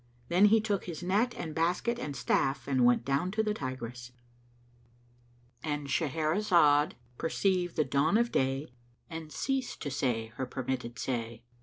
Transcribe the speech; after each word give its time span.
Then 0.29 0.45
he 0.45 0.59
took 0.59 0.85
his 0.85 1.03
net 1.03 1.35
and 1.35 1.53
basket 1.53 1.99
and 1.99 2.15
staff 2.15 2.67
and 2.67 2.83
went 2.85 3.05
down 3.05 3.29
to 3.33 3.43
the 3.43 3.53
Tigris,— 3.53 4.11
And 5.63 5.85
Shahrazad 5.85 6.93
perceived 7.19 7.75
the 7.75 7.85
dawn 7.85 8.17
of 8.17 8.31
day 8.31 8.73
and 9.11 9.31
ceased 9.31 9.79
to 9.83 9.91
say 9.91 10.31
her 10.37 10.47
permitted 10.47 10.97
say. 10.97 11.43